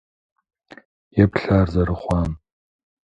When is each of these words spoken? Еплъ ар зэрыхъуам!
Еплъ 1.23 1.47
ар 1.61 1.67
зэрыхъуам! 1.73 2.31